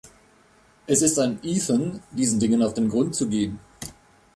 [0.87, 3.59] Es ist an Ethan, diesen Dingen auf den Grund zu gehen.